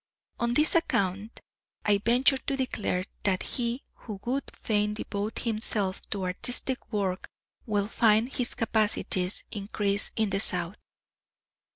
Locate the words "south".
10.39-10.79